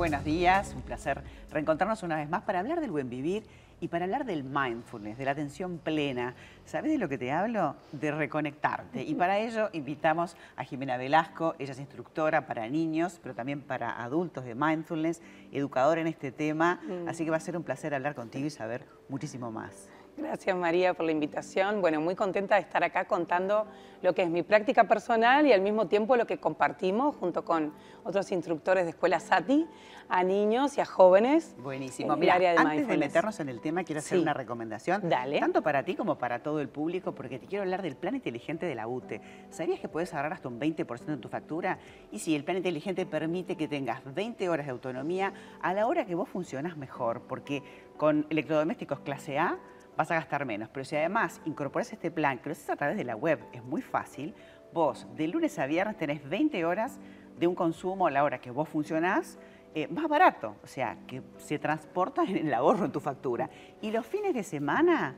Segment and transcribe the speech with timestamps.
[0.00, 1.20] buenos días, un placer
[1.50, 3.42] reencontrarnos una vez más para hablar del buen vivir
[3.82, 6.34] y para hablar del mindfulness, de la atención plena.
[6.64, 7.76] ¿Sabes de lo que te hablo?
[7.92, 9.02] De reconectarte.
[9.02, 14.02] Y para ello invitamos a Jimena Velasco, ella es instructora para niños, pero también para
[14.02, 15.20] adultos de mindfulness,
[15.52, 17.06] educadora en este tema, Mm.
[17.06, 19.90] así que va a ser un placer hablar contigo y saber muchísimo más.
[20.20, 21.80] Gracias María por la invitación.
[21.80, 23.66] Bueno, muy contenta de estar acá contando
[24.02, 27.72] lo que es mi práctica personal y al mismo tiempo lo que compartimos junto con
[28.04, 29.66] otros instructores de Escuela SATI
[30.10, 31.54] a niños y a jóvenes.
[31.62, 32.08] Buenísimo.
[32.12, 34.22] en el Mira, área de antes de meternos en el tema, quiero hacer Sí.
[34.22, 35.08] una recomendación.
[35.08, 35.38] Dale.
[35.40, 38.66] Tanto para ti como para todo el público, porque te quiero hablar del plan inteligente
[38.66, 39.20] de la UTE.
[39.50, 41.78] ¿Sabías que puedes ahorrar hasta un 20% en tu factura?
[42.10, 46.04] Y sí, el plan inteligente permite que tengas 20 horas de autonomía a la hora
[46.04, 47.62] que vos funcionas mejor, porque
[47.96, 49.58] con electrodomésticos clase A
[49.96, 50.68] vas a gastar menos.
[50.70, 53.62] Pero si además incorporas este plan, que lo haces a través de la web, es
[53.64, 54.34] muy fácil,
[54.72, 56.98] vos de lunes a viernes tenés 20 horas
[57.38, 59.38] de un consumo a la hora que vos funcionás
[59.74, 63.48] eh, más barato, o sea, que se transporta en el ahorro en tu factura.
[63.80, 65.14] Y los fines de semana,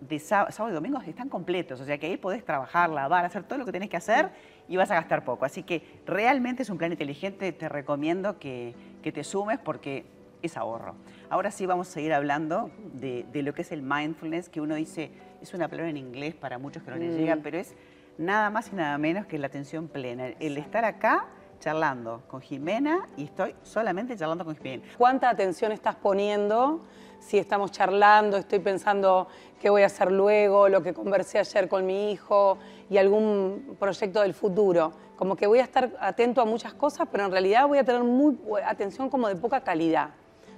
[0.00, 3.44] de sá- sábado y domingo, están completos, o sea que ahí podés trabajar, lavar, hacer
[3.44, 4.30] todo lo que tenés que hacer
[4.68, 5.44] y vas a gastar poco.
[5.44, 10.04] Así que realmente es un plan inteligente, te recomiendo que, que te sumes porque
[10.42, 10.94] es ahorro.
[11.30, 14.74] Ahora sí vamos a seguir hablando de, de lo que es el mindfulness, que uno
[14.74, 17.16] dice, es una palabra en inglés para muchos que no les Mm.
[17.16, 17.74] llega, pero es
[18.18, 20.28] nada más y nada menos que la atención plena.
[20.38, 21.26] El estar acá
[21.60, 24.82] charlando con Jimena y estoy solamente charlando con Jimena.
[24.98, 26.80] ¿Cuánta atención estás poniendo?
[27.20, 29.28] Si estamos charlando, estoy pensando
[29.60, 32.58] qué voy a hacer luego, lo que conversé ayer con mi hijo
[32.90, 34.92] y algún proyecto del futuro.
[35.14, 38.02] Como que voy a estar atento a muchas cosas, pero en realidad voy a tener
[38.02, 40.10] muy, atención como de poca calidad.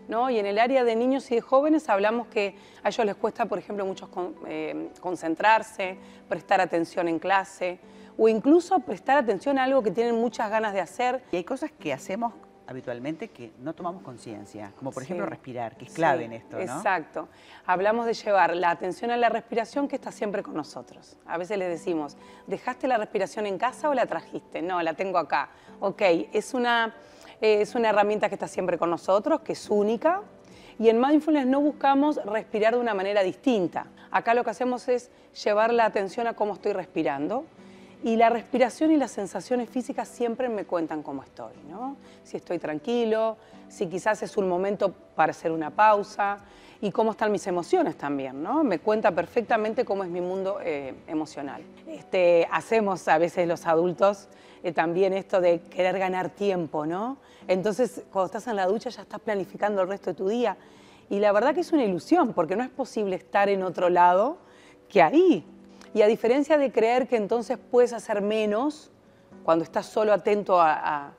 [0.09, 0.31] ¿No?
[0.31, 3.47] Y en el área de niños y de jóvenes hablamos que a ellos les cuesta,
[3.47, 5.97] por ejemplo, mucho con- eh, concentrarse,
[6.29, 7.79] prestar atención en clase
[8.17, 11.23] o incluso prestar atención a algo que tienen muchas ganas de hacer.
[11.33, 12.33] Y hay cosas que hacemos
[12.67, 15.09] habitualmente que no tomamos conciencia, como por Sí.
[15.09, 16.63] ejemplo respirar, que es clave Sí, en esto, ¿no?
[16.63, 17.29] Exacto.
[17.67, 21.19] Hablamos de llevar la atención a la respiración que está siempre con nosotros.
[21.27, 22.17] A veces les decimos,
[22.47, 24.63] ¿dejaste la respiración en casa o la trajiste?
[24.63, 25.51] No, la tengo acá.
[25.81, 26.01] Ok,
[26.33, 26.95] es una,
[27.41, 30.23] es una herramienta que está siempre con nosotros, que es única.
[30.79, 33.87] Y en mindfulness no buscamos respirar de una manera distinta.
[34.11, 35.11] Acá lo que hacemos es
[35.45, 37.45] llevar la atención a cómo estoy respirando.
[38.05, 41.97] Y la respiración y las sensaciones físicas siempre me cuentan cómo estoy, ¿no?
[42.23, 46.37] Si estoy tranquilo, si quizás es un momento para hacer una pausa
[46.83, 48.63] y cómo están mis emociones también, ¿no?
[48.63, 51.63] Me cuenta perfectamente cómo es mi mundo eh, emocional.
[51.87, 54.29] Este, hacemos a veces los adultos
[54.63, 57.17] eh, también esto de querer ganar tiempo, ¿no?
[57.49, 60.59] Entonces, cuando estás en la ducha ya estás planificando el resto de tu día.
[61.09, 64.37] Y la verdad que es una ilusión, porque no es posible estar en otro lado
[64.91, 65.47] que ahí.
[65.95, 68.91] Y a diferencia de creer que entonces puedes hacer menos
[69.45, 70.73] cuando estás solo atento a,
[71.07, 71.13] a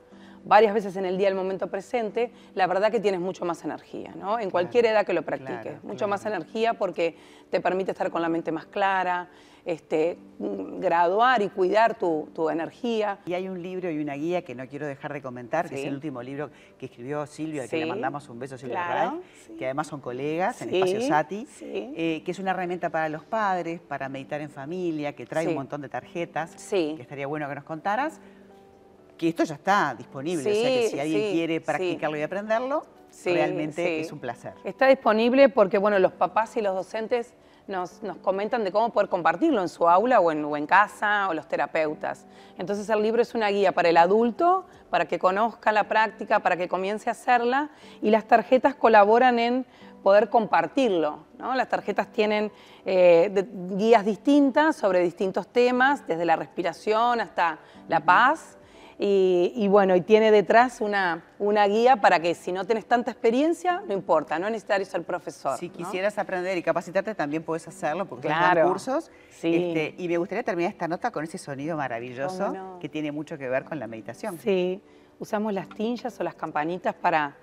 [0.46, 4.12] varias veces en el día, el momento presente, la verdad que tienes mucho más energía,
[4.16, 4.38] ¿no?
[4.38, 5.60] En cualquier edad que lo practiques.
[5.60, 6.10] claro, mucho claro.
[6.10, 7.16] más energía porque
[7.50, 9.28] te permite estar con la mente más clara,
[9.64, 13.18] este, mm, graduar y cuidar tu, tu energía.
[13.26, 15.80] Y hay un libro y una guía que no quiero dejar de comentar, que es
[15.80, 15.88] Sí.
[15.88, 19.10] el último libro que escribió Silvia, al que le Sí, mandamos un beso Silvia claro,
[19.10, 19.52] Ray, sí.
[19.54, 21.66] que además son colegas en Sí, Espacio Sati, sí.
[21.96, 25.48] eh, que es una herramienta para los padres, para meditar en familia, que trae Sí.
[25.50, 26.92] un montón de tarjetas, Sí.
[26.94, 28.20] que estaría bueno que nos contaras,
[29.16, 31.60] que esto ya está disponible, o sea que si alguien sí, quiere sí.
[31.60, 32.84] practicarlo y aprenderlo,
[33.24, 34.52] realmente es un placer.
[34.64, 37.32] Está disponible porque bueno, los papás y los docentes
[37.66, 41.28] nos, nos comentan de cómo poder compartirlo en su aula o en, o en casa
[41.28, 42.26] o los terapeutas.
[42.58, 46.56] Entonces el libro es una guía para el adulto, para que conozca la práctica, para
[46.56, 47.70] que comience a hacerla
[48.02, 49.66] y las tarjetas colaboran en
[50.04, 51.24] poder compartirlo.
[51.38, 51.54] ¿no?
[51.56, 52.52] Las tarjetas tienen
[52.84, 58.58] eh, de- guías distintas sobre distintos temas, desde la respiración hasta la paz.
[58.98, 63.10] Y, y bueno, y tiene detrás una, una guía para que si no tenés tanta
[63.10, 65.58] experiencia, no importa, no es necesario ser profesor.
[65.58, 65.74] Si ¿no?
[65.74, 69.10] quisieras aprender y capacitarte, también puedes hacerlo porque Claro, cursos.
[69.28, 69.54] sí.
[69.54, 73.50] Este, y me gustaría terminar esta nota con ese sonido maravilloso que tiene mucho que
[73.50, 74.38] ver con la meditación.
[74.38, 74.80] Sí,
[75.18, 77.36] usamos las tinchas o las campanitas para,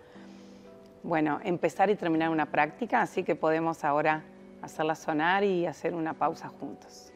[1.04, 4.24] bueno, empezar y terminar una práctica, así que podemos ahora
[4.64, 7.13] hacerla sonar y hacer una pausa juntos.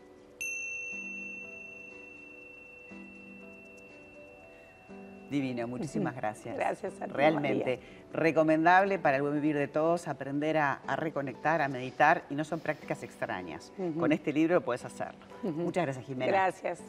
[5.30, 6.56] Divino, muchísimas gracias.
[6.56, 7.80] Gracias a ti, Realmente
[8.14, 12.44] recomendable para el buen vivir de todos, aprender a, a reconectar, a meditar y no
[12.44, 13.72] son prácticas extrañas.
[14.00, 15.20] Con este libro puedes hacerlo.
[15.44, 16.32] Muchas gracias, Jimena.
[16.32, 16.82] Gracias.